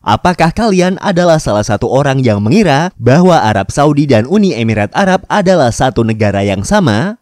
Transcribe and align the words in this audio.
Apakah 0.00 0.48
kalian 0.48 0.96
adalah 1.04 1.36
salah 1.36 1.60
satu 1.60 1.84
orang 1.84 2.24
yang 2.24 2.40
mengira 2.40 2.88
bahwa 2.96 3.36
Arab 3.36 3.68
Saudi 3.68 4.08
dan 4.08 4.24
Uni 4.24 4.56
Emirat 4.56 4.88
Arab 4.96 5.28
adalah 5.28 5.68
satu 5.68 6.00
negara 6.00 6.40
yang 6.40 6.64
sama? 6.64 7.20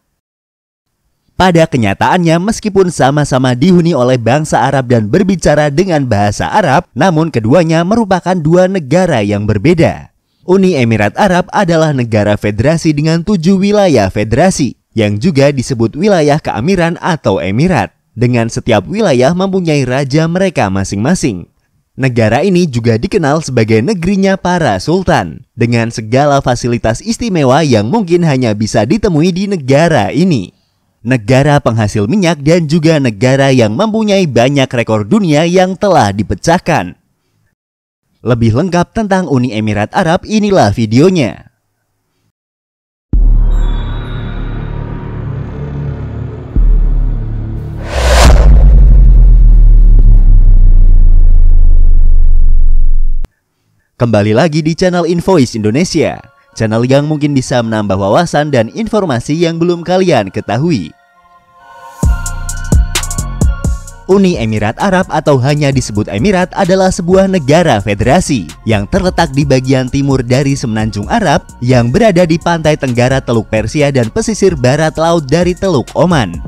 Pada 1.35 1.67
kenyataannya, 1.67 2.39
meskipun 2.39 2.87
sama-sama 2.87 3.51
dihuni 3.51 3.91
oleh 3.91 4.15
bangsa 4.15 4.63
Arab 4.63 4.87
dan 4.87 5.11
berbicara 5.11 5.67
dengan 5.67 6.07
bahasa 6.07 6.47
Arab, 6.47 6.87
namun 6.95 7.27
keduanya 7.35 7.83
merupakan 7.83 8.35
dua 8.39 8.71
negara 8.71 9.19
yang 9.27 9.43
berbeda. 9.43 10.15
Uni 10.47 10.79
Emirat 10.79 11.19
Arab 11.19 11.51
adalah 11.51 11.91
negara 11.91 12.39
federasi 12.39 12.95
dengan 12.95 13.27
tujuh 13.27 13.59
wilayah 13.59 14.07
federasi, 14.07 14.79
yang 14.95 15.19
juga 15.19 15.51
disebut 15.51 15.99
wilayah 15.99 16.39
keamiran 16.39 16.95
atau 17.03 17.43
emirat, 17.43 17.91
dengan 18.15 18.47
setiap 18.47 18.87
wilayah 18.87 19.35
mempunyai 19.35 19.83
raja 19.83 20.31
mereka 20.31 20.71
masing-masing. 20.71 21.51
Negara 21.99 22.47
ini 22.47 22.63
juga 22.63 22.95
dikenal 22.95 23.43
sebagai 23.43 23.83
negerinya 23.83 24.39
para 24.39 24.79
sultan, 24.79 25.43
dengan 25.51 25.91
segala 25.91 26.39
fasilitas 26.39 27.03
istimewa 27.03 27.59
yang 27.59 27.91
mungkin 27.91 28.23
hanya 28.23 28.55
bisa 28.55 28.87
ditemui 28.87 29.35
di 29.35 29.51
negara 29.51 30.07
ini. 30.15 30.55
Negara 31.03 31.59
penghasil 31.59 32.07
minyak 32.07 32.39
dan 32.39 32.71
juga 32.71 33.03
negara 33.03 33.51
yang 33.51 33.75
mempunyai 33.75 34.23
banyak 34.31 34.71
rekor 34.71 35.03
dunia 35.03 35.43
yang 35.43 35.75
telah 35.75 36.15
dipecahkan. 36.15 36.95
Lebih 38.23 38.55
lengkap 38.55 38.95
tentang 38.95 39.27
Uni 39.27 39.51
Emirat 39.51 39.91
Arab 39.91 40.23
inilah 40.23 40.71
videonya. 40.71 41.48
Kembali 53.99 54.31
lagi 54.31 54.63
di 54.63 54.71
channel 54.79 55.03
Invoice 55.03 55.59
Indonesia, 55.59 56.15
channel 56.55 56.87
yang 56.87 57.03
mungkin 57.03 57.35
bisa 57.35 57.59
menambah 57.59 57.99
wawasan 57.99 58.47
dan 58.47 58.71
informasi 58.71 59.35
yang 59.35 59.59
belum 59.59 59.83
kalian 59.83 60.31
ketahui. 60.31 60.95
Uni 64.07 64.39
Emirat 64.39 64.79
Arab 64.79 65.03
atau 65.11 65.35
hanya 65.43 65.67
disebut 65.75 66.07
Emirat 66.07 66.47
adalah 66.55 66.95
sebuah 66.95 67.27
negara 67.27 67.83
federasi 67.83 68.47
yang 68.63 68.87
terletak 68.87 69.35
di 69.35 69.43
bagian 69.43 69.91
timur 69.91 70.23
dari 70.23 70.55
Semenanjung 70.55 71.11
Arab 71.11 71.43
yang 71.59 71.91
berada 71.91 72.23
di 72.23 72.39
pantai 72.39 72.79
tenggara 72.79 73.19
Teluk 73.19 73.51
Persia 73.51 73.91
dan 73.91 74.07
pesisir 74.07 74.55
barat 74.55 74.95
laut 74.95 75.27
dari 75.27 75.51
Teluk 75.51 75.91
Oman. 75.91 76.39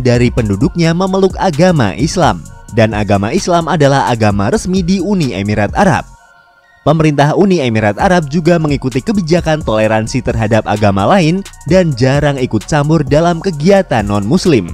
dari 0.07 0.31
penduduknya 0.31 0.95
memeluk 0.95 1.35
agama 1.43 1.99
Islam 1.99 2.60
dan 2.73 2.95
agama 2.95 3.35
Islam 3.35 3.67
adalah 3.67 4.11
agama 4.11 4.51
resmi 4.51 4.83
di 4.83 4.99
Uni 4.99 5.35
Emirat 5.35 5.75
Arab. 5.75 6.07
Pemerintah 6.81 7.37
Uni 7.37 7.61
Emirat 7.61 8.01
Arab 8.01 8.33
juga 8.33 8.57
mengikuti 8.57 9.05
kebijakan 9.05 9.61
toleransi 9.61 10.25
terhadap 10.25 10.65
agama 10.65 11.05
lain 11.05 11.45
dan 11.69 11.93
jarang 11.93 12.41
ikut 12.41 12.65
campur 12.65 13.05
dalam 13.05 13.37
kegiatan 13.45 14.01
non-Muslim. 14.01 14.73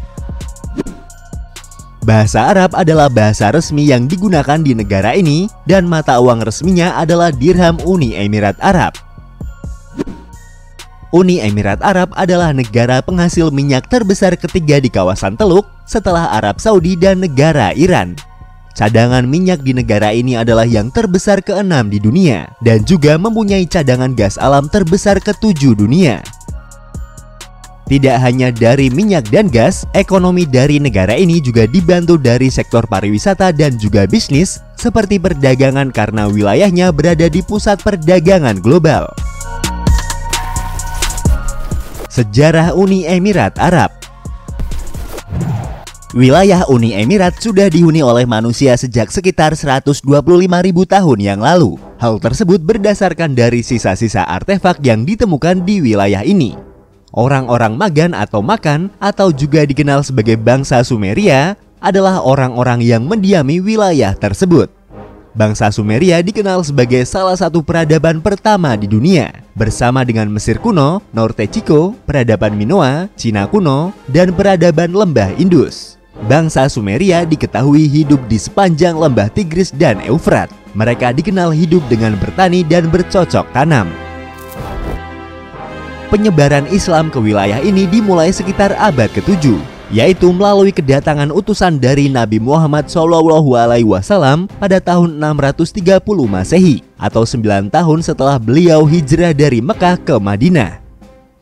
Bahasa 2.07 2.47
Arab 2.55 2.71
adalah 2.79 3.11
bahasa 3.11 3.51
resmi 3.51 3.91
yang 3.91 4.07
digunakan 4.07 4.63
di 4.63 4.79
negara 4.79 5.19
ini, 5.19 5.51
dan 5.67 5.91
mata 5.91 6.23
uang 6.23 6.47
resminya 6.47 6.95
adalah 6.95 7.35
dirham 7.35 7.83
Uni 7.83 8.15
Emirat 8.15 8.55
Arab. 8.63 8.95
Uni 11.11 11.43
Emirat 11.43 11.83
Arab 11.83 12.15
adalah 12.15 12.55
negara 12.55 13.03
penghasil 13.03 13.51
minyak 13.51 13.91
terbesar 13.91 14.39
ketiga 14.39 14.79
di 14.79 14.87
kawasan 14.87 15.35
Teluk 15.35 15.67
setelah 15.87 16.35
Arab 16.35 16.59
Saudi 16.59 16.99
dan 16.99 17.23
negara 17.23 17.73
Iran. 17.73 18.19
Cadangan 18.77 19.25
minyak 19.25 19.65
di 19.65 19.73
negara 19.73 20.13
ini 20.13 20.37
adalah 20.37 20.69
yang 20.69 20.93
terbesar 20.93 21.41
keenam 21.41 21.89
di 21.89 21.97
dunia 21.97 22.53
dan 22.61 22.85
juga 22.85 23.17
mempunyai 23.17 23.65
cadangan 23.65 24.13
gas 24.13 24.37
alam 24.37 24.69
terbesar 24.69 25.17
ketujuh 25.17 25.73
dunia. 25.73 26.21
Tidak 27.87 28.19
hanya 28.19 28.51
dari 28.51 28.91
minyak 28.91 29.31
dan 29.31 29.47
gas, 29.47 29.87
ekonomi 29.95 30.43
dari 30.43 30.83
negara 30.83 31.15
ini 31.15 31.39
juga 31.39 31.71
dibantu 31.71 32.19
dari 32.19 32.51
sektor 32.51 32.83
pariwisata 32.83 33.55
dan 33.55 33.79
juga 33.79 34.05
bisnis 34.11 34.59
seperti 34.75 35.23
perdagangan 35.23 35.95
karena 35.95 36.27
wilayahnya 36.27 36.91
berada 36.91 37.31
di 37.31 37.41
pusat 37.47 37.79
perdagangan 37.81 38.59
global. 38.59 39.07
Sejarah 42.11 42.75
Uni 42.75 43.07
Emirat 43.07 43.55
Arab 43.57 44.06
Wilayah 46.17 46.65
Uni 46.73 46.97
Emirat 46.97 47.37
sudah 47.45 47.69
dihuni 47.69 48.01
oleh 48.01 48.25
manusia 48.25 48.73
sejak 48.73 49.13
sekitar 49.13 49.53
125.000 49.53 50.01
tahun 50.89 51.19
yang 51.21 51.45
lalu. 51.45 51.77
Hal 52.01 52.17
tersebut 52.25 52.65
berdasarkan 52.65 53.37
dari 53.37 53.61
sisa-sisa 53.61 54.25
artefak 54.25 54.81
yang 54.81 55.05
ditemukan 55.05 55.69
di 55.69 55.85
wilayah 55.85 56.25
ini. 56.25 56.57
Orang-orang 57.13 57.77
Magan 57.77 58.17
atau 58.17 58.41
Makan 58.41 58.97
atau 58.97 59.29
juga 59.29 59.69
dikenal 59.69 60.09
sebagai 60.09 60.41
bangsa 60.41 60.81
Sumeria 60.89 61.53
adalah 61.85 62.25
orang-orang 62.25 62.81
yang 62.81 63.05
mendiami 63.05 63.61
wilayah 63.61 64.17
tersebut. 64.17 64.73
Bangsa 65.37 65.69
Sumeria 65.69 66.25
dikenal 66.25 66.65
sebagai 66.65 67.05
salah 67.05 67.37
satu 67.37 67.61
peradaban 67.61 68.25
pertama 68.25 68.73
di 68.73 68.89
dunia, 68.89 69.45
bersama 69.53 70.01
dengan 70.01 70.33
Mesir 70.33 70.57
kuno, 70.65 71.05
Norte 71.13 71.45
Chico, 71.45 71.93
peradaban 72.09 72.57
Minoa, 72.57 73.13
Cina 73.21 73.45
kuno, 73.45 73.93
dan 74.09 74.33
peradaban 74.33 74.97
lembah 74.97 75.37
Indus. 75.37 75.96
Bangsa 76.25 76.65
Sumeria 76.73 77.29
diketahui 77.29 77.85
hidup 77.85 78.25
di 78.25 78.41
sepanjang 78.41 78.97
lembah 78.97 79.29
Tigris 79.29 79.69
dan 79.69 80.01
Eufrat. 80.01 80.49
Mereka 80.73 81.13
dikenal 81.13 81.53
hidup 81.53 81.85
dengan 81.93 82.17
bertani 82.17 82.65
dan 82.65 82.89
bercocok 82.89 83.45
tanam. 83.53 83.93
Penyebaran 86.09 86.65
Islam 86.73 87.13
ke 87.13 87.21
wilayah 87.21 87.61
ini 87.61 87.85
dimulai 87.85 88.33
sekitar 88.33 88.73
abad 88.81 89.13
ke-7 89.13 89.77
yaitu 89.93 90.35
melalui 90.35 90.75
kedatangan 90.75 91.31
utusan 91.31 91.79
dari 91.79 92.11
Nabi 92.11 92.43
Muhammad 92.43 92.91
SAW 92.91 94.51
pada 94.59 94.79
tahun 94.83 95.21
630 95.23 96.03
Masehi 96.27 96.83
atau 96.99 97.23
9 97.23 97.71
tahun 97.71 97.99
setelah 98.03 98.41
beliau 98.41 98.83
hijrah 98.83 99.31
dari 99.31 99.63
Mekah 99.63 100.01
ke 100.03 100.17
Madinah. 100.19 100.86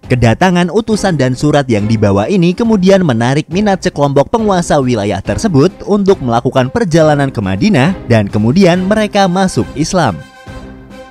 Kedatangan 0.05 0.69
utusan 0.69 1.17
dan 1.17 1.33
surat 1.33 1.65
yang 1.65 1.89
dibawa 1.89 2.29
ini 2.29 2.53
kemudian 2.53 3.01
menarik 3.01 3.49
minat 3.49 3.81
sekelompok 3.81 4.29
penguasa 4.29 4.77
wilayah 4.77 5.25
tersebut 5.25 5.73
untuk 5.89 6.21
melakukan 6.21 6.69
perjalanan 6.69 7.33
ke 7.33 7.41
Madinah 7.41 7.97
dan 8.05 8.29
kemudian 8.29 8.85
mereka 8.85 9.25
masuk 9.25 9.65
Islam. 9.73 10.21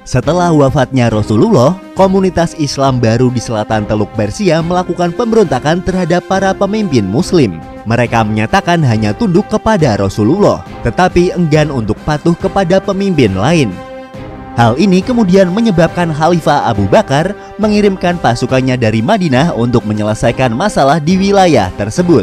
Setelah 0.06 0.54
wafatnya 0.54 1.10
Rasulullah, 1.10 1.74
komunitas 1.98 2.54
Islam 2.62 3.02
baru 3.02 3.34
di 3.34 3.42
selatan 3.42 3.90
Teluk 3.90 4.14
Persia 4.14 4.62
melakukan 4.62 5.10
pemberontakan 5.16 5.82
terhadap 5.82 6.28
para 6.30 6.54
pemimpin 6.54 7.08
muslim. 7.08 7.58
Mereka 7.90 8.22
menyatakan 8.30 8.84
hanya 8.86 9.16
tunduk 9.18 9.50
kepada 9.50 9.98
Rasulullah, 9.98 10.62
tetapi 10.86 11.34
enggan 11.34 11.74
untuk 11.74 11.98
patuh 12.06 12.38
kepada 12.38 12.78
pemimpin 12.78 13.34
lain. 13.34 13.74
Hal 14.54 14.78
ini 14.78 15.02
kemudian 15.02 15.50
menyebabkan 15.50 16.14
Khalifah 16.14 16.70
Abu 16.70 16.86
Bakar 16.86 17.34
mengirimkan 17.58 18.22
pasukannya 18.22 18.78
dari 18.78 19.02
Madinah 19.02 19.58
untuk 19.58 19.82
menyelesaikan 19.82 20.54
masalah 20.54 21.02
di 21.02 21.18
wilayah 21.18 21.74
tersebut. 21.74 22.22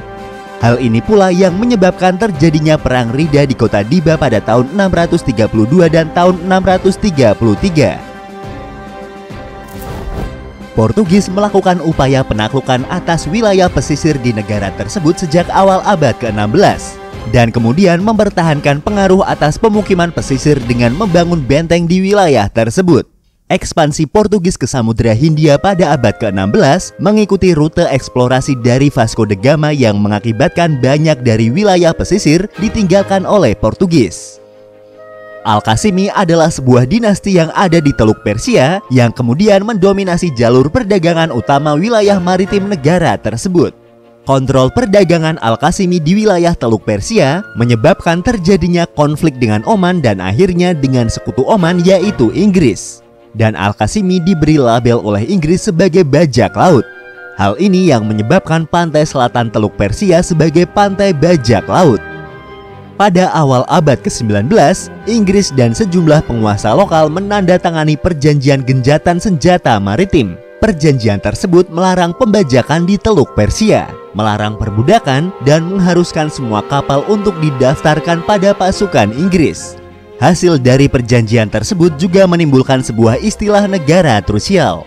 Hal 0.63 0.79
ini 0.79 1.03
pula 1.03 1.35
yang 1.35 1.59
menyebabkan 1.59 2.15
terjadinya 2.21 2.79
perang 2.79 3.11
Rida 3.11 3.51
di 3.51 3.59
kota 3.59 3.83
Diba 3.83 4.15
pada 4.15 4.39
tahun 4.39 4.71
632 4.79 5.91
dan 5.91 6.07
tahun 6.15 6.39
633. 6.47 7.99
Portugis 10.79 11.27
melakukan 11.27 11.83
upaya 11.83 12.23
penaklukan 12.23 12.87
atas 12.95 13.27
wilayah 13.27 13.67
pesisir 13.67 14.15
di 14.23 14.31
negara 14.31 14.71
tersebut 14.79 15.19
sejak 15.19 15.51
awal 15.51 15.83
abad 15.83 16.15
ke-16 16.23 17.00
dan 17.29 17.53
kemudian 17.53 18.01
mempertahankan 18.01 18.81
pengaruh 18.81 19.21
atas 19.29 19.61
pemukiman 19.61 20.09
pesisir 20.09 20.57
dengan 20.65 20.97
membangun 20.97 21.45
benteng 21.45 21.85
di 21.85 22.01
wilayah 22.01 22.49
tersebut. 22.49 23.05
Ekspansi 23.51 24.07
Portugis 24.07 24.55
ke 24.55 24.63
Samudra 24.63 25.11
Hindia 25.11 25.59
pada 25.59 25.91
abad 25.91 26.15
ke-16 26.23 27.03
mengikuti 27.03 27.51
rute 27.51 27.83
eksplorasi 27.83 28.55
dari 28.63 28.95
Vasco 28.95 29.27
da 29.27 29.35
Gama 29.35 29.75
yang 29.75 29.99
mengakibatkan 29.99 30.79
banyak 30.79 31.19
dari 31.27 31.51
wilayah 31.51 31.91
pesisir 31.91 32.47
ditinggalkan 32.63 33.27
oleh 33.27 33.59
Portugis. 33.59 34.39
Al-Qasimi 35.43 36.13
adalah 36.13 36.53
sebuah 36.53 36.85
dinasti 36.85 37.43
yang 37.43 37.49
ada 37.57 37.81
di 37.83 37.91
Teluk 37.97 38.23
Persia 38.23 38.79
yang 38.93 39.11
kemudian 39.11 39.67
mendominasi 39.67 40.31
jalur 40.37 40.71
perdagangan 40.71 41.33
utama 41.33 41.75
wilayah 41.75 42.21
maritim 42.23 42.69
negara 42.69 43.17
tersebut. 43.17 43.80
Kontrol 44.29 44.69
perdagangan 44.69 45.41
Al-Qasimi 45.41 45.97
di 45.97 46.21
wilayah 46.21 46.53
Teluk 46.53 46.85
Persia 46.85 47.41
menyebabkan 47.57 48.21
terjadinya 48.21 48.85
konflik 48.85 49.41
dengan 49.41 49.65
Oman 49.65 50.05
dan 50.05 50.21
akhirnya 50.21 50.77
dengan 50.77 51.09
sekutu 51.09 51.41
Oman 51.49 51.81
yaitu 51.89 52.29
Inggris. 52.37 53.01
Dan 53.33 53.57
Al-Qasimi 53.57 54.21
diberi 54.21 54.61
label 54.61 55.01
oleh 55.01 55.25
Inggris 55.25 55.65
sebagai 55.73 56.05
bajak 56.05 56.53
laut. 56.53 56.85
Hal 57.41 57.57
ini 57.57 57.89
yang 57.89 58.05
menyebabkan 58.05 58.69
pantai 58.69 59.09
selatan 59.09 59.49
Teluk 59.49 59.73
Persia 59.81 60.21
sebagai 60.21 60.69
pantai 60.69 61.17
bajak 61.17 61.65
laut. 61.65 62.03
Pada 63.01 63.33
awal 63.33 63.65
abad 63.73 63.97
ke-19, 64.05 64.53
Inggris 65.09 65.49
dan 65.57 65.73
sejumlah 65.73 66.29
penguasa 66.29 66.77
lokal 66.77 67.09
menandatangani 67.09 67.97
perjanjian 67.97 68.61
genjatan 68.61 69.17
senjata 69.17 69.81
maritim 69.81 70.37
Perjanjian 70.61 71.25
tersebut 71.25 71.73
melarang 71.73 72.13
pembajakan 72.13 72.85
di 72.85 73.01
Teluk 73.01 73.33
Persia, 73.33 73.89
melarang 74.15 74.59
perbudakan, 74.59 75.31
dan 75.47 75.67
mengharuskan 75.67 76.31
semua 76.31 76.63
kapal 76.67 77.07
untuk 77.07 77.37
didaftarkan 77.39 78.25
pada 78.27 78.55
pasukan 78.57 79.11
Inggris. 79.15 79.79
Hasil 80.21 80.61
dari 80.61 80.85
perjanjian 80.85 81.49
tersebut 81.49 81.97
juga 81.97 82.29
menimbulkan 82.29 82.85
sebuah 82.85 83.19
istilah 83.25 83.65
negara 83.65 84.21
trusial. 84.21 84.85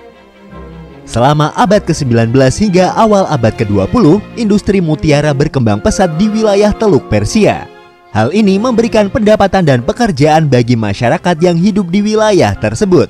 Selama 1.03 1.51
abad 1.57 1.83
ke-19 1.83 2.31
hingga 2.63 2.95
awal 2.95 3.27
abad 3.27 3.51
ke-20, 3.57 4.23
industri 4.39 4.79
mutiara 4.79 5.35
berkembang 5.35 5.83
pesat 5.83 6.15
di 6.15 6.31
wilayah 6.31 6.71
Teluk 6.71 7.11
Persia. 7.11 7.67
Hal 8.13 8.29
ini 8.29 8.61
memberikan 8.61 9.09
pendapatan 9.09 9.65
dan 9.65 9.81
pekerjaan 9.81 10.45
bagi 10.45 10.77
masyarakat 10.77 11.35
yang 11.41 11.57
hidup 11.57 11.89
di 11.89 12.05
wilayah 12.05 12.53
tersebut. 12.53 13.09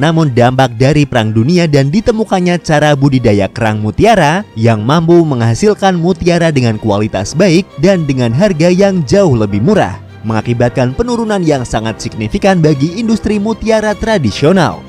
Namun 0.00 0.32
dampak 0.32 0.80
dari 0.80 1.04
Perang 1.04 1.36
Dunia 1.36 1.68
dan 1.68 1.92
ditemukannya 1.92 2.56
cara 2.64 2.96
budidaya 2.96 3.44
kerang 3.52 3.84
mutiara 3.84 4.40
yang 4.56 4.80
mampu 4.80 5.20
menghasilkan 5.20 6.00
mutiara 6.00 6.48
dengan 6.48 6.80
kualitas 6.80 7.36
baik 7.36 7.68
dan 7.84 8.08
dengan 8.08 8.32
harga 8.32 8.72
yang 8.72 9.04
jauh 9.04 9.36
lebih 9.36 9.60
murah 9.60 10.00
mengakibatkan 10.22 10.94
penurunan 10.94 11.42
yang 11.42 11.66
sangat 11.66 11.98
signifikan 11.98 12.62
bagi 12.62 12.94
industri 12.98 13.42
mutiara 13.42 13.92
tradisional. 13.92 14.80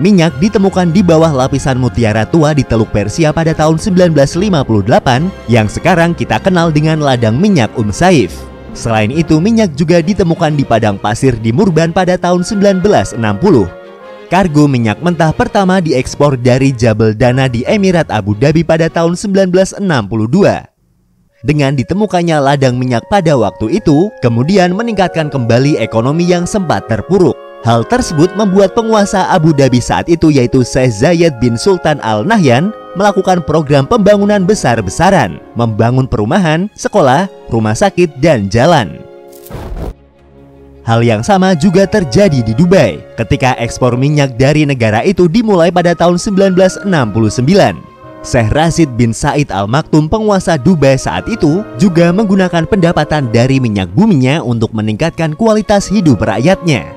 Minyak 0.00 0.32
ditemukan 0.40 0.96
di 0.96 1.04
bawah 1.04 1.28
lapisan 1.28 1.76
mutiara 1.76 2.24
tua 2.24 2.56
di 2.56 2.64
Teluk 2.64 2.88
Persia 2.88 3.36
pada 3.36 3.52
tahun 3.52 3.76
1958 3.76 5.50
yang 5.50 5.68
sekarang 5.68 6.16
kita 6.16 6.40
kenal 6.40 6.72
dengan 6.72 7.04
ladang 7.04 7.36
minyak 7.36 7.68
Um 7.76 7.92
Saif. 7.92 8.32
Selain 8.70 9.10
itu, 9.10 9.42
minyak 9.42 9.74
juga 9.74 9.98
ditemukan 9.98 10.54
di 10.54 10.62
padang 10.62 10.94
pasir 10.94 11.34
di 11.36 11.50
Murban 11.50 11.90
pada 11.90 12.14
tahun 12.14 12.46
1960 12.46 13.79
kargo 14.30 14.70
minyak 14.70 15.02
mentah 15.02 15.34
pertama 15.34 15.82
diekspor 15.82 16.38
dari 16.38 16.70
Jabal 16.70 17.18
Dana 17.18 17.50
di 17.50 17.66
Emirat 17.66 18.14
Abu 18.14 18.38
Dhabi 18.38 18.62
pada 18.62 18.86
tahun 18.86 19.18
1962. 19.18 19.82
Dengan 21.42 21.74
ditemukannya 21.74 22.38
ladang 22.38 22.78
minyak 22.78 23.10
pada 23.10 23.34
waktu 23.34 23.82
itu, 23.82 24.06
kemudian 24.22 24.70
meningkatkan 24.72 25.26
kembali 25.26 25.82
ekonomi 25.82 26.30
yang 26.30 26.46
sempat 26.46 26.86
terpuruk. 26.86 27.34
Hal 27.60 27.84
tersebut 27.84 28.32
membuat 28.38 28.72
penguasa 28.72 29.28
Abu 29.28 29.52
Dhabi 29.52 29.84
saat 29.84 30.08
itu 30.08 30.32
yaitu 30.32 30.64
Syekh 30.64 30.96
Zayed 30.96 31.36
bin 31.42 31.60
Sultan 31.60 32.00
Al 32.00 32.24
Nahyan 32.24 32.72
melakukan 32.96 33.44
program 33.44 33.84
pembangunan 33.84 34.46
besar-besaran, 34.46 35.42
membangun 35.58 36.08
perumahan, 36.08 36.72
sekolah, 36.78 37.28
rumah 37.52 37.76
sakit, 37.76 38.16
dan 38.22 38.48
jalan. 38.48 39.09
Hal 40.90 41.06
yang 41.06 41.22
sama 41.22 41.54
juga 41.54 41.86
terjadi 41.86 42.42
di 42.42 42.50
Dubai 42.50 42.98
ketika 43.14 43.54
ekspor 43.62 43.94
minyak 43.94 44.34
dari 44.34 44.66
negara 44.66 45.06
itu 45.06 45.30
dimulai 45.30 45.70
pada 45.70 45.94
tahun 45.94 46.18
1969. 46.18 46.90
Syekh 48.26 48.50
Rashid 48.50 48.90
bin 48.98 49.14
Said 49.14 49.54
Al 49.54 49.70
Maktum 49.70 50.10
penguasa 50.10 50.58
Dubai 50.58 50.98
saat 50.98 51.30
itu 51.30 51.62
juga 51.78 52.10
menggunakan 52.10 52.66
pendapatan 52.66 53.30
dari 53.30 53.62
minyak 53.62 53.86
buminya 53.94 54.42
untuk 54.42 54.74
meningkatkan 54.74 55.38
kualitas 55.38 55.86
hidup 55.86 56.26
rakyatnya. 56.26 56.90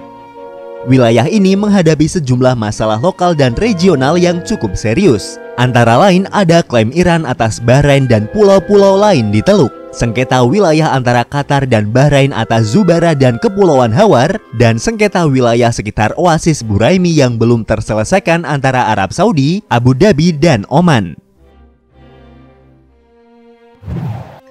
Wilayah 0.89 1.29
ini 1.29 1.53
menghadapi 1.53 2.09
sejumlah 2.09 2.57
masalah 2.57 2.97
lokal 2.97 3.37
dan 3.37 3.53
regional 3.61 4.17
yang 4.17 4.41
cukup 4.41 4.73
serius. 4.73 5.37
Antara 5.61 6.01
lain 6.01 6.25
ada 6.33 6.65
klaim 6.65 6.89
Iran 6.97 7.29
atas 7.29 7.61
Bahrain 7.61 8.09
dan 8.09 8.25
pulau-pulau 8.33 8.97
lain 8.97 9.29
di 9.29 9.45
Teluk 9.45 9.82
sengketa 9.93 10.41
wilayah 10.41 10.91
antara 10.91 11.21
Qatar 11.21 11.69
dan 11.69 11.93
Bahrain 11.93 12.33
atas 12.33 12.73
Zubara 12.73 13.13
dan 13.13 13.37
Kepulauan 13.37 13.93
Hawar, 13.93 14.41
dan 14.57 14.81
sengketa 14.81 15.29
wilayah 15.29 15.69
sekitar 15.69 16.11
Oasis 16.17 16.65
Buraimi 16.65 17.13
yang 17.13 17.37
belum 17.37 17.63
terselesaikan 17.63 18.43
antara 18.43 18.89
Arab 18.89 19.13
Saudi, 19.13 19.61
Abu 19.69 19.93
Dhabi, 19.93 20.33
dan 20.33 20.65
Oman. 20.67 21.15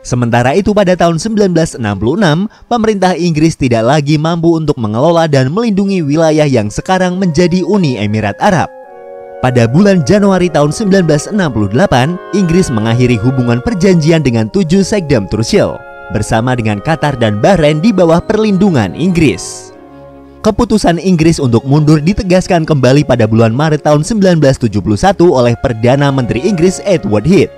Sementara 0.02 0.58
itu 0.58 0.75
pada 0.75 0.99
tahun 0.99 1.22
1966, 1.22 1.78
pemerintah 2.66 3.14
Inggris 3.14 3.54
tidak 3.54 3.87
lagi 3.87 4.18
mampu 4.18 4.58
untuk 4.58 4.75
mengelola 4.75 5.30
dan 5.30 5.54
melindungi 5.54 6.02
wilayah 6.02 6.46
yang 6.46 6.75
sekarang 6.75 7.22
menjadi 7.22 7.62
Uni 7.62 8.02
Emirat 8.02 8.34
Arab. 8.42 8.82
Pada 9.42 9.66
bulan 9.66 10.06
Januari 10.06 10.46
tahun 10.46 10.70
1968, 10.70 11.34
Inggris 12.30 12.70
mengakhiri 12.70 13.18
hubungan 13.18 13.58
perjanjian 13.58 14.22
dengan 14.22 14.46
tujuh 14.46 14.87
Sekdam 14.87 15.26
Trusil 15.26 15.82
bersama 16.14 16.54
dengan 16.54 16.78
Qatar 16.78 17.18
dan 17.18 17.42
Bahrain 17.42 17.82
di 17.82 17.90
bawah 17.90 18.22
perlindungan 18.22 18.94
Inggris. 18.94 19.75
Keputusan 20.46 21.02
Inggris 21.02 21.42
untuk 21.42 21.66
mundur 21.66 21.99
ditegaskan 21.99 22.62
kembali 22.62 23.02
pada 23.02 23.26
bulan 23.26 23.50
Maret 23.50 23.82
tahun 23.82 24.06
1971 24.06 24.78
oleh 25.26 25.58
Perdana 25.58 26.14
Menteri 26.14 26.46
Inggris 26.46 26.78
Edward 26.87 27.26
Heath. 27.26 27.50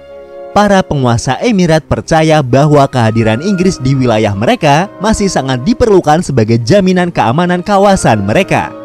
Para 0.57 0.81
penguasa 0.81 1.37
Emirat 1.45 1.85
percaya 1.85 2.41
bahwa 2.41 2.89
kehadiran 2.89 3.45
Inggris 3.45 3.77
di 3.77 3.93
wilayah 3.93 4.33
mereka 4.33 4.89
masih 5.05 5.29
sangat 5.29 5.61
diperlukan 5.69 6.25
sebagai 6.25 6.57
jaminan 6.65 7.13
keamanan 7.13 7.61
kawasan 7.61 8.25
mereka. 8.25 8.84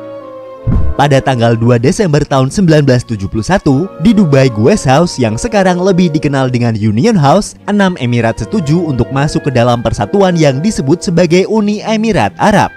Pada 0.99 1.23
tanggal 1.23 1.55
2 1.55 1.79
Desember 1.79 2.19
tahun 2.27 2.51
1971, 2.51 3.87
di 4.03 4.11
Dubai 4.11 4.51
Guest 4.51 4.83
House 4.83 5.15
yang 5.15 5.39
sekarang 5.39 5.79
lebih 5.79 6.11
dikenal 6.11 6.51
dengan 6.51 6.75
Union 6.75 7.15
House, 7.15 7.55
enam 7.71 7.95
emirat 8.03 8.43
setuju 8.43 8.83
untuk 8.83 9.07
masuk 9.15 9.47
ke 9.47 9.51
dalam 9.55 9.79
persatuan 9.79 10.35
yang 10.35 10.59
disebut 10.59 10.99
sebagai 10.99 11.47
Uni 11.47 11.79
Emirat 11.79 12.35
Arab. 12.35 12.67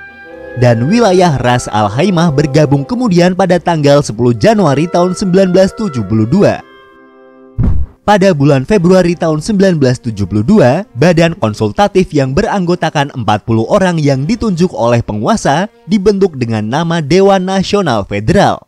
Dan 0.62 0.86
wilayah 0.86 1.34
Ras 1.42 1.66
Al 1.66 1.90
Khaimah 1.90 2.30
bergabung 2.30 2.86
kemudian 2.86 3.34
pada 3.34 3.58
tanggal 3.58 4.04
10 4.04 4.14
Januari 4.38 4.86
tahun 4.86 5.18
1972 5.18 6.71
pada 8.02 8.34
bulan 8.34 8.66
Februari 8.66 9.14
tahun 9.14 9.38
1972, 9.38 10.10
badan 10.98 11.32
konsultatif 11.38 12.10
yang 12.10 12.34
beranggotakan 12.34 13.14
40 13.14 13.22
orang 13.70 13.96
yang 13.98 14.26
ditunjuk 14.26 14.74
oleh 14.74 15.00
penguasa 15.06 15.70
dibentuk 15.86 16.34
dengan 16.34 16.66
nama 16.66 16.98
Dewan 16.98 17.46
Nasional 17.46 18.02
Federal. 18.06 18.66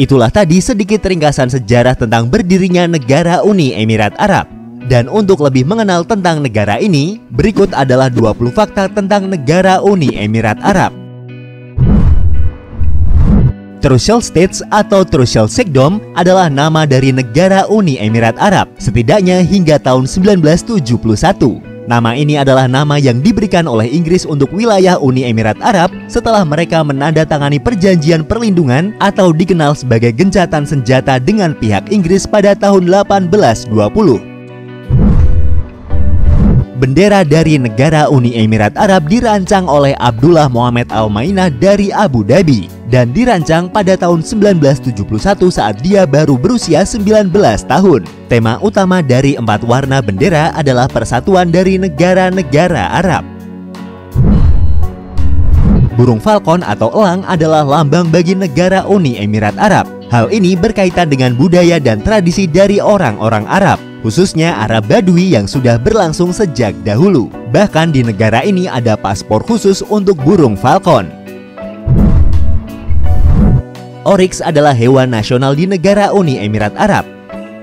Itulah 0.00 0.32
tadi 0.32 0.64
sedikit 0.64 1.04
ringkasan 1.04 1.52
sejarah 1.52 1.92
tentang 1.92 2.32
berdirinya 2.32 2.88
negara 2.88 3.44
Uni 3.44 3.76
Emirat 3.76 4.16
Arab. 4.16 4.48
Dan 4.88 5.06
untuk 5.06 5.44
lebih 5.44 5.68
mengenal 5.68 6.08
tentang 6.08 6.40
negara 6.40 6.80
ini, 6.80 7.20
berikut 7.30 7.70
adalah 7.76 8.08
20 8.08 8.48
fakta 8.48 8.88
tentang 8.88 9.28
negara 9.28 9.78
Uni 9.84 10.16
Emirat 10.16 10.56
Arab. 10.64 10.99
Trucial 13.80 14.20
States 14.20 14.60
atau 14.68 15.08
Trucial 15.08 15.48
Sekdom 15.48 16.04
adalah 16.12 16.52
nama 16.52 16.84
dari 16.84 17.16
negara 17.16 17.64
Uni 17.64 17.96
Emirat 17.96 18.36
Arab, 18.36 18.68
setidaknya 18.76 19.40
hingga 19.40 19.80
tahun 19.80 20.04
1971. 20.04 21.00
Nama 21.88 22.12
ini 22.12 22.36
adalah 22.36 22.68
nama 22.68 23.00
yang 23.00 23.24
diberikan 23.24 23.64
oleh 23.64 23.88
Inggris 23.88 24.28
untuk 24.28 24.52
wilayah 24.52 25.00
Uni 25.00 25.24
Emirat 25.24 25.56
Arab 25.64 25.88
setelah 26.12 26.44
mereka 26.44 26.84
menandatangani 26.84 27.56
perjanjian 27.56 28.20
perlindungan 28.20 28.92
atau 29.00 29.32
dikenal 29.32 29.72
sebagai 29.72 30.12
gencatan 30.12 30.68
senjata 30.68 31.16
dengan 31.16 31.56
pihak 31.56 31.88
Inggris 31.88 32.28
pada 32.28 32.52
tahun 32.52 32.84
1820. 32.84 33.72
Bendera 36.76 37.24
dari 37.24 37.56
negara 37.56 38.12
Uni 38.12 38.36
Emirat 38.36 38.76
Arab 38.76 39.08
dirancang 39.08 39.64
oleh 39.64 39.96
Abdullah 39.96 40.52
Muhammad 40.52 40.92
Al-Mainah 40.92 41.48
dari 41.48 41.88
Abu 41.92 42.20
Dhabi 42.28 42.79
dan 42.90 43.14
dirancang 43.14 43.70
pada 43.70 43.94
tahun 43.94 44.20
1971 44.26 44.98
saat 45.48 45.78
dia 45.80 46.02
baru 46.04 46.34
berusia 46.34 46.82
19 46.82 47.30
tahun. 47.64 48.00
Tema 48.26 48.58
utama 48.58 48.98
dari 49.00 49.38
empat 49.38 49.62
warna 49.62 50.02
bendera 50.02 50.50
adalah 50.58 50.90
persatuan 50.90 51.54
dari 51.54 51.78
negara-negara 51.78 52.98
Arab. 52.98 53.22
Burung 55.94 56.16
falcon 56.16 56.64
atau 56.64 56.88
elang 56.96 57.20
adalah 57.28 57.60
lambang 57.60 58.08
bagi 58.08 58.32
negara 58.32 58.88
Uni 58.88 59.20
Emirat 59.20 59.54
Arab. 59.60 59.84
Hal 60.08 60.32
ini 60.32 60.56
berkaitan 60.56 61.12
dengan 61.12 61.36
budaya 61.36 61.76
dan 61.76 62.00
tradisi 62.00 62.48
dari 62.48 62.80
orang-orang 62.80 63.44
Arab, 63.44 63.76
khususnya 64.00 64.56
Arab 64.64 64.88
Badui 64.88 65.36
yang 65.36 65.44
sudah 65.44 65.76
berlangsung 65.76 66.32
sejak 66.32 66.72
dahulu. 66.88 67.28
Bahkan 67.52 67.92
di 67.92 68.00
negara 68.00 68.40
ini 68.40 68.64
ada 68.64 68.96
paspor 68.96 69.44
khusus 69.44 69.84
untuk 69.86 70.16
burung 70.24 70.56
falcon. 70.56 71.19
Oryx 74.08 74.40
adalah 74.40 74.72
hewan 74.72 75.12
nasional 75.12 75.52
di 75.52 75.68
negara 75.68 76.08
Uni 76.08 76.40
Emirat 76.40 76.72
Arab. 76.80 77.04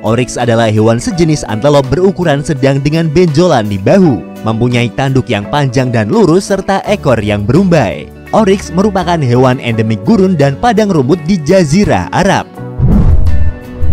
Oryx 0.06 0.38
adalah 0.38 0.70
hewan 0.70 1.02
sejenis 1.02 1.42
antelop 1.50 1.90
berukuran 1.90 2.46
sedang 2.46 2.78
dengan 2.78 3.10
benjolan 3.10 3.66
di 3.66 3.82
bahu, 3.82 4.22
mempunyai 4.46 4.94
tanduk 4.94 5.26
yang 5.34 5.50
panjang 5.50 5.90
dan 5.90 6.14
lurus 6.14 6.54
serta 6.54 6.86
ekor 6.86 7.18
yang 7.26 7.42
berumbai. 7.42 8.06
Oryx 8.38 8.70
merupakan 8.70 9.18
hewan 9.18 9.58
endemik 9.58 9.98
gurun 10.06 10.38
dan 10.38 10.54
padang 10.62 10.94
rumput 10.94 11.18
di 11.26 11.42
Jazirah 11.42 12.14
Arab. 12.14 12.46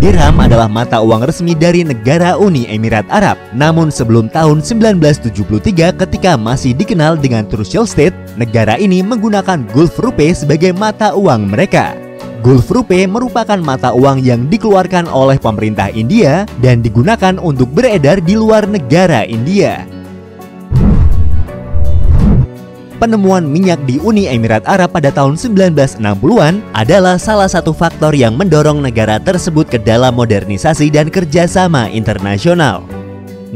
Dirham 0.05 0.37
adalah 0.37 0.69
mata 0.69 1.01
uang 1.01 1.25
resmi 1.25 1.57
dari 1.57 1.81
negara 1.81 2.37
Uni 2.37 2.69
Emirat 2.69 3.09
Arab. 3.09 3.41
Namun 3.57 3.89
sebelum 3.89 4.29
tahun 4.29 4.61
1973 4.61 5.97
ketika 5.97 6.37
masih 6.37 6.77
dikenal 6.77 7.17
dengan 7.17 7.49
Trucial 7.49 7.89
State, 7.89 8.13
negara 8.37 8.77
ini 8.77 9.01
menggunakan 9.01 9.65
Gulf 9.73 9.97
Rupiah 9.97 10.37
sebagai 10.37 10.77
mata 10.77 11.17
uang 11.17 11.49
mereka. 11.49 12.04
Gulf 12.45 12.69
Rupee 12.69 13.09
merupakan 13.09 13.57
mata 13.57 13.97
uang 13.97 14.21
yang 14.21 14.53
dikeluarkan 14.53 15.09
oleh 15.09 15.41
pemerintah 15.41 15.89
India 15.89 16.45
dan 16.61 16.85
digunakan 16.85 17.41
untuk 17.41 17.73
beredar 17.73 18.21
di 18.21 18.37
luar 18.37 18.69
negara 18.69 19.25
India. 19.25 19.89
Penemuan 23.01 23.49
minyak 23.49 23.81
di 23.89 23.97
Uni 23.97 24.29
Emirat 24.29 24.69
Arab 24.69 24.93
pada 24.93 25.09
tahun 25.09 25.41
1960-an 25.41 26.61
adalah 26.77 27.17
salah 27.17 27.49
satu 27.49 27.73
faktor 27.73 28.13
yang 28.13 28.37
mendorong 28.37 28.85
negara 28.85 29.17
tersebut 29.17 29.65
ke 29.65 29.81
dalam 29.81 30.13
modernisasi 30.13 30.93
dan 30.93 31.09
kerjasama 31.09 31.89
internasional. 31.89 32.85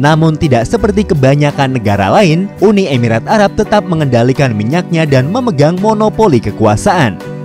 Namun 0.00 0.40
tidak 0.40 0.64
seperti 0.64 1.04
kebanyakan 1.04 1.76
negara 1.76 2.08
lain, 2.08 2.48
Uni 2.64 2.88
Emirat 2.88 3.28
Arab 3.28 3.52
tetap 3.52 3.84
mengendalikan 3.84 4.56
minyaknya 4.56 5.04
dan 5.04 5.28
memegang 5.28 5.76
monopoli 5.76 6.40
kekuasaan. 6.40 7.37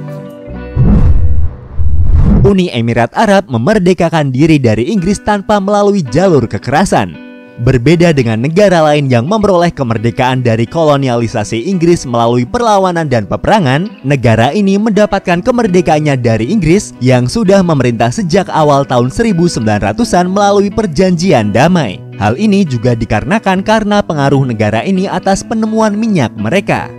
Uni 2.44 2.68
Emirat 2.76 3.16
Arab 3.16 3.48
memerdekakan 3.48 4.28
diri 4.28 4.60
dari 4.60 4.92
Inggris 4.92 5.16
tanpa 5.24 5.64
melalui 5.64 6.04
jalur 6.04 6.44
kekerasan. 6.44 7.16
Berbeda 7.64 8.12
dengan 8.12 8.44
negara 8.44 8.84
lain 8.84 9.08
yang 9.08 9.32
memperoleh 9.32 9.72
kemerdekaan 9.72 10.44
dari 10.44 10.68
kolonialisasi 10.68 11.72
Inggris 11.72 12.04
melalui 12.04 12.44
perlawanan 12.44 13.08
dan 13.08 13.32
peperangan, 13.32 13.88
negara 14.04 14.52
ini 14.52 14.76
mendapatkan 14.76 15.40
kemerdekaannya 15.40 16.20
dari 16.20 16.52
Inggris 16.52 16.92
yang 17.00 17.32
sudah 17.32 17.64
memerintah 17.64 18.12
sejak 18.12 18.52
awal 18.52 18.84
tahun 18.84 19.08
1900-an 19.08 20.28
melalui 20.28 20.68
perjanjian 20.68 21.56
damai. 21.56 22.04
Hal 22.20 22.36
ini 22.36 22.68
juga 22.68 22.92
dikarenakan 22.92 23.64
karena 23.64 24.04
pengaruh 24.04 24.44
negara 24.44 24.84
ini 24.84 25.08
atas 25.08 25.48
penemuan 25.48 25.96
minyak 25.96 26.36
mereka. 26.36 26.92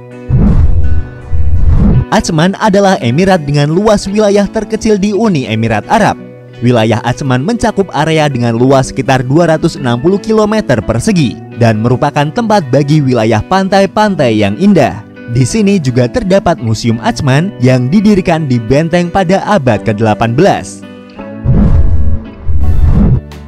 Acman 2.14 2.54
adalah 2.62 2.94
emirat 3.02 3.42
dengan 3.42 3.74
luas 3.74 4.06
wilayah 4.06 4.46
terkecil 4.46 4.94
di 5.02 5.10
Uni 5.10 5.50
Emirat 5.50 5.82
Arab. 5.90 6.14
Wilayah 6.62 7.02
Acman 7.02 7.42
mencakup 7.42 7.90
area 7.90 8.30
dengan 8.30 8.54
luas 8.54 8.94
sekitar 8.94 9.26
260 9.26 9.82
km 10.22 10.78
persegi 10.86 11.34
dan 11.58 11.82
merupakan 11.82 12.30
tempat 12.30 12.70
bagi 12.70 13.02
wilayah 13.02 13.42
pantai-pantai 13.42 14.30
yang 14.30 14.54
indah. 14.62 15.02
Di 15.34 15.42
sini 15.42 15.82
juga 15.82 16.06
terdapat 16.06 16.62
Museum 16.62 17.02
Acman 17.02 17.50
yang 17.58 17.90
didirikan 17.90 18.46
di 18.46 18.62
benteng 18.62 19.10
pada 19.10 19.42
abad 19.50 19.82
ke-18. 19.82 20.93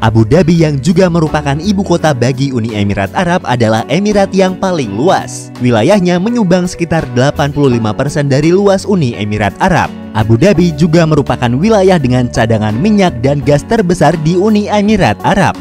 Abu 0.06 0.22
Dhabi 0.22 0.62
yang 0.62 0.78
juga 0.78 1.10
merupakan 1.10 1.58
ibu 1.58 1.82
kota 1.82 2.14
bagi 2.14 2.54
Uni 2.54 2.78
Emirat 2.78 3.10
Arab 3.18 3.42
adalah 3.42 3.82
emirat 3.90 4.30
yang 4.30 4.54
paling 4.54 4.94
luas. 4.94 5.50
Wilayahnya 5.58 6.22
menyumbang 6.22 6.70
sekitar 6.70 7.02
85% 7.10 8.30
dari 8.30 8.54
luas 8.54 8.86
Uni 8.86 9.18
Emirat 9.18 9.58
Arab. 9.58 9.90
Abu 10.14 10.38
Dhabi 10.38 10.70
juga 10.78 11.02
merupakan 11.10 11.50
wilayah 11.50 11.98
dengan 11.98 12.30
cadangan 12.30 12.78
minyak 12.78 13.18
dan 13.18 13.42
gas 13.42 13.66
terbesar 13.66 14.14
di 14.22 14.38
Uni 14.38 14.70
Emirat 14.70 15.18
Arab. 15.26 15.58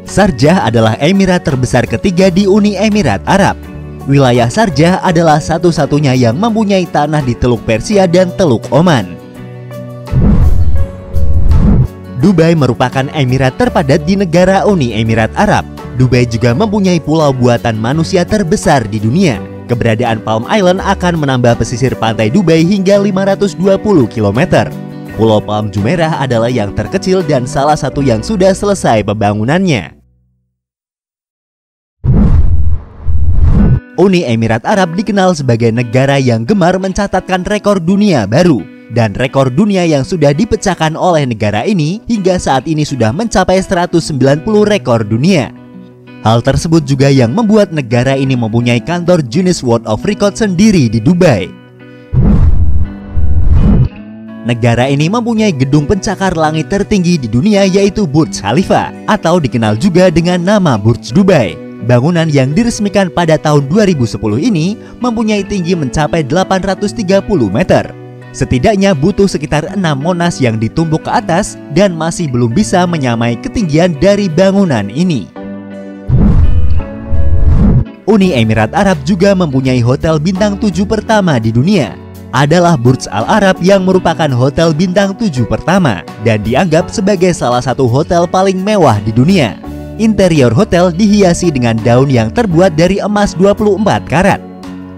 Sarjah 0.07 0.69
adalah 0.69 0.95
emirat 1.03 1.43
terbesar 1.43 1.83
ketiga 1.85 2.31
di 2.31 2.47
Uni 2.47 2.79
Emirat 2.79 3.21
Arab 3.27 3.59
Wilayah 4.07 4.47
Sarjah 4.47 5.03
adalah 5.03 5.35
satu-satunya 5.35 6.15
yang 6.15 6.39
mempunyai 6.39 6.87
tanah 6.87 7.19
di 7.19 7.35
Teluk 7.35 7.59
Persia 7.67 8.07
dan 8.07 8.31
Teluk 8.39 8.63
Oman. 8.71 9.03
Dubai 12.23 12.55
merupakan 12.55 13.03
emirat 13.11 13.59
terpadat 13.59 14.07
di 14.07 14.15
negara 14.15 14.63
Uni 14.63 14.95
Emirat 14.95 15.35
Arab. 15.35 15.67
Dubai 15.99 16.23
juga 16.23 16.55
mempunyai 16.55 17.03
pulau 17.03 17.35
buatan 17.35 17.75
manusia 17.75 18.23
terbesar 18.23 18.87
di 18.87 19.03
dunia. 19.03 19.56
Keberadaan 19.67 20.23
Palm 20.23 20.47
Island 20.47 20.79
akan 20.79 21.19
menambah 21.19 21.59
pesisir 21.59 21.91
pantai 21.99 22.31
Dubai 22.31 22.63
hingga 22.63 22.95
520 23.03 23.59
km. 24.07 24.71
Pulau 25.19 25.43
Palm 25.43 25.67
Jumeirah 25.67 26.23
adalah 26.23 26.47
yang 26.47 26.71
terkecil 26.71 27.19
dan 27.27 27.43
salah 27.43 27.75
satu 27.75 27.99
yang 27.99 28.23
sudah 28.23 28.55
selesai 28.55 29.03
pembangunannya. 29.03 29.99
Uni 33.97 34.23
Emirat 34.29 34.61
Arab 34.61 34.93
dikenal 34.93 35.33
sebagai 35.33 35.73
negara 35.73 36.21
yang 36.21 36.45
gemar 36.45 36.77
mencatatkan 36.77 37.41
rekor 37.43 37.81
dunia 37.81 38.29
baru 38.29 38.61
dan 38.93 39.17
rekor 39.17 39.49
dunia 39.51 39.83
yang 39.83 40.05
sudah 40.05 40.31
dipecahkan 40.31 40.93
oleh 40.95 41.25
negara 41.25 41.65
ini 41.65 41.99
hingga 42.05 42.37
saat 42.37 42.69
ini 42.69 42.85
sudah 42.87 43.11
mencapai 43.11 43.59
190 43.59 44.45
rekor 44.69 45.01
dunia. 45.03 45.66
Hal 46.25 46.41
tersebut 46.41 46.81
juga 46.81 47.13
yang 47.13 47.29
membuat 47.29 47.69
negara 47.69 48.17
ini 48.17 48.33
mempunyai 48.33 48.81
kantor 48.81 49.21
Guinness 49.21 49.61
World 49.61 49.85
of 49.85 50.01
Record 50.01 50.33
sendiri 50.33 50.89
di 50.89 50.97
Dubai. 50.97 51.45
Negara 54.47 54.87
ini 54.87 55.11
mempunyai 55.11 55.51
gedung 55.51 55.83
pencakar 55.83 56.33
langit 56.33 56.71
tertinggi 56.71 57.19
di 57.19 57.27
dunia 57.27 57.67
yaitu 57.67 58.07
Burj 58.07 58.39
Khalifa 58.39 58.95
atau 59.05 59.43
dikenal 59.43 59.75
juga 59.75 60.07
dengan 60.07 60.39
nama 60.39 60.79
Burj 60.79 61.11
Dubai. 61.11 61.53
Bangunan 61.85 62.25
yang 62.31 62.55
diresmikan 62.55 63.11
pada 63.13 63.37
tahun 63.37 63.69
2010 63.69 64.17
ini 64.41 64.79
mempunyai 65.03 65.45
tinggi 65.45 65.77
mencapai 65.77 66.25
830 66.25 67.27
meter. 67.51 67.91
Setidaknya 68.33 68.97
butuh 68.97 69.29
sekitar 69.29 69.75
6 69.75 69.79
monas 69.95 70.39
yang 70.41 70.59
ditumpuk 70.59 71.05
ke 71.05 71.11
atas 71.11 71.55
dan 71.77 71.93
masih 71.95 72.27
belum 72.27 72.51
bisa 72.51 72.83
menyamai 72.89 73.37
ketinggian 73.39 73.95
dari 73.99 74.27
bangunan 74.27 74.87
ini. 74.91 75.36
Uni 78.07 78.31
Emirat 78.31 78.71
Arab 78.71 78.95
juga 79.03 79.35
mempunyai 79.35 79.83
hotel 79.83 80.15
bintang 80.15 80.55
7 80.55 80.87
pertama 80.87 81.35
di 81.43 81.51
dunia. 81.51 81.91
Adalah 82.31 82.79
Burj 82.79 83.03
Al 83.11 83.27
Arab 83.27 83.59
yang 83.59 83.83
merupakan 83.83 84.31
hotel 84.31 84.71
bintang 84.71 85.11
7 85.11 85.43
pertama 85.43 86.07
dan 86.23 86.39
dianggap 86.39 86.87
sebagai 86.87 87.35
salah 87.35 87.59
satu 87.59 87.83
hotel 87.83 88.23
paling 88.23 88.63
mewah 88.63 88.95
di 89.03 89.11
dunia. 89.11 89.59
Interior 89.99 90.55
hotel 90.55 90.95
dihiasi 90.95 91.51
dengan 91.51 91.75
daun 91.83 92.07
yang 92.07 92.31
terbuat 92.31 92.79
dari 92.79 93.03
emas 93.03 93.35
24 93.35 93.83
karat. 94.07 94.39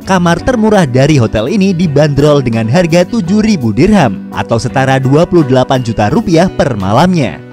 Kamar 0.05 0.37
termurah 0.45 0.85
dari 0.85 1.17
hotel 1.17 1.49
ini 1.49 1.73
dibanderol 1.73 2.45
dengan 2.45 2.69
harga 2.69 3.09
7.000 3.09 3.25
dirham 3.73 4.29
atau 4.29 4.61
setara 4.61 5.01
28 5.01 5.49
juta 5.81 6.13
rupiah 6.13 6.45
per 6.45 6.77
malamnya. 6.77 7.48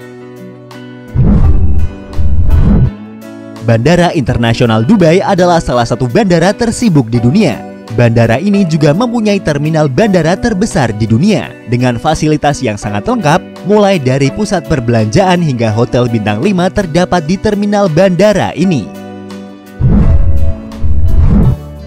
Bandara 3.67 4.15
Internasional 4.15 4.87
Dubai 4.87 5.19
adalah 5.19 5.59
salah 5.59 5.83
satu 5.83 6.07
bandara 6.07 6.55
tersibuk 6.55 7.11
di 7.11 7.19
dunia. 7.19 7.59
Bandara 7.99 8.39
ini 8.39 8.63
juga 8.63 8.95
mempunyai 8.95 9.43
terminal 9.43 9.91
bandara 9.91 10.39
terbesar 10.39 10.95
di 10.95 11.03
dunia 11.03 11.51
dengan 11.67 11.99
fasilitas 11.99 12.63
yang 12.63 12.79
sangat 12.79 13.03
lengkap 13.03 13.43
mulai 13.67 13.99
dari 13.99 14.31
pusat 14.31 14.63
perbelanjaan 14.71 15.43
hingga 15.43 15.67
hotel 15.75 16.07
bintang 16.07 16.39
5 16.39 16.47
terdapat 16.79 17.27
di 17.27 17.35
terminal 17.35 17.91
bandara 17.91 18.55
ini. 18.55 18.87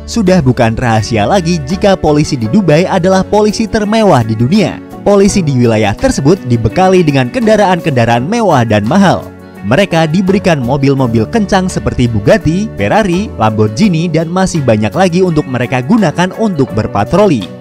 Sudah 0.04 0.44
bukan 0.44 0.76
rahasia 0.76 1.24
lagi 1.24 1.56
jika 1.64 1.96
polisi 1.96 2.36
di 2.36 2.44
Dubai 2.52 2.84
adalah 2.84 3.24
polisi 3.24 3.64
termewah 3.64 4.20
di 4.20 4.36
dunia. 4.36 4.76
Polisi 5.00 5.40
di 5.40 5.56
wilayah 5.56 5.96
tersebut 5.96 6.44
dibekali 6.44 7.00
dengan 7.00 7.32
kendaraan-kendaraan 7.32 8.28
mewah 8.28 8.68
dan 8.68 8.84
mahal 8.84 9.39
mereka 9.60 10.08
diberikan 10.08 10.60
mobil-mobil 10.64 11.28
kencang 11.28 11.68
seperti 11.68 12.08
Bugatti, 12.08 12.68
Ferrari, 12.80 13.28
Lamborghini, 13.36 14.08
dan 14.08 14.32
masih 14.32 14.64
banyak 14.64 14.92
lagi 14.96 15.20
untuk 15.20 15.44
mereka 15.44 15.84
gunakan 15.84 16.32
untuk 16.40 16.72
berpatroli. 16.72 17.60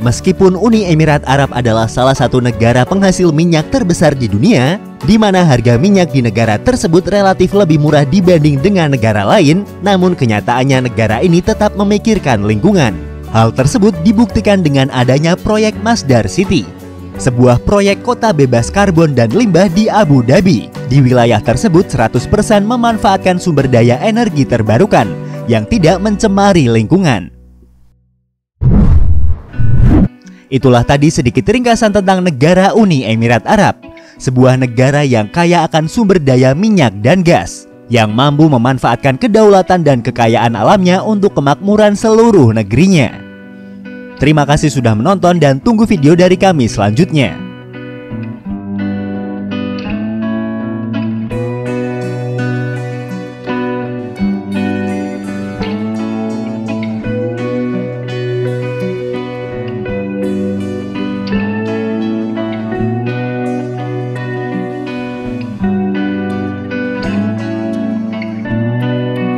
Meskipun 0.00 0.56
Uni 0.56 0.88
Emirat 0.88 1.20
Arab 1.28 1.52
adalah 1.52 1.84
salah 1.84 2.16
satu 2.16 2.40
negara 2.40 2.88
penghasil 2.88 3.28
minyak 3.36 3.68
terbesar 3.68 4.16
di 4.16 4.32
dunia, 4.32 4.80
di 5.04 5.20
mana 5.20 5.44
harga 5.44 5.76
minyak 5.76 6.16
di 6.16 6.24
negara 6.24 6.56
tersebut 6.56 7.04
relatif 7.12 7.52
lebih 7.52 7.76
murah 7.76 8.08
dibanding 8.08 8.56
dengan 8.64 8.96
negara 8.96 9.28
lain, 9.28 9.68
namun 9.84 10.16
kenyataannya 10.16 10.88
negara 10.88 11.20
ini 11.20 11.44
tetap 11.44 11.76
memikirkan 11.76 12.48
lingkungan. 12.48 12.96
Hal 13.28 13.52
tersebut 13.52 13.92
dibuktikan 14.00 14.64
dengan 14.64 14.88
adanya 14.88 15.36
proyek 15.36 15.76
Masdar 15.84 16.24
City, 16.32 16.64
sebuah 17.20 17.60
proyek 17.68 18.00
kota 18.00 18.32
bebas 18.32 18.72
karbon 18.72 19.12
dan 19.12 19.28
limbah 19.28 19.68
di 19.68 19.92
Abu 19.92 20.24
Dhabi. 20.24 20.72
Di 20.88 21.04
wilayah 21.04 21.38
tersebut 21.38 21.92
100% 21.92 22.16
memanfaatkan 22.64 23.36
sumber 23.36 23.68
daya 23.68 24.00
energi 24.00 24.48
terbarukan 24.48 25.04
yang 25.44 25.68
tidak 25.68 26.00
mencemari 26.00 26.66
lingkungan. 26.72 27.28
Itulah 30.50 30.82
tadi 30.82 31.14
sedikit 31.14 31.46
ringkasan 31.46 31.94
tentang 31.94 32.26
negara 32.26 32.74
Uni 32.74 33.06
Emirat 33.06 33.46
Arab, 33.46 33.78
sebuah 34.18 34.58
negara 34.58 35.06
yang 35.06 35.30
kaya 35.30 35.62
akan 35.68 35.86
sumber 35.86 36.18
daya 36.18 36.58
minyak 36.58 36.90
dan 37.06 37.22
gas, 37.22 37.70
yang 37.86 38.10
mampu 38.10 38.50
memanfaatkan 38.50 39.14
kedaulatan 39.14 39.86
dan 39.86 40.02
kekayaan 40.02 40.58
alamnya 40.58 41.06
untuk 41.06 41.38
kemakmuran 41.38 41.94
seluruh 41.94 42.50
negerinya. 42.50 43.29
Terima 44.20 44.44
kasih 44.44 44.68
sudah 44.68 44.92
menonton 44.92 45.40
dan 45.40 45.56
tunggu 45.64 45.88
video 45.88 46.12
dari 46.12 46.36
kami 46.36 46.68
selanjutnya. 46.68 47.49